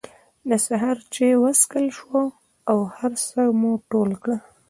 د 0.49 0.51
سهار 0.65 0.97
چای 1.13 1.33
وڅکل 1.41 1.85
شو 1.97 2.19
او 2.69 2.77
هر 2.97 3.11
څه 3.27 3.39
مو 3.59 3.71
ټول 3.91 4.09
کړل. 4.23 4.39